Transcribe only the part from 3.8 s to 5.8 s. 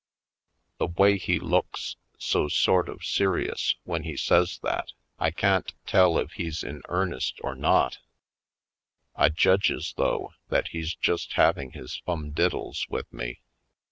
—•when he says that, I can't